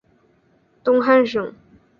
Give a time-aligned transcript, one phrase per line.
[0.83, 1.53] 东汉省。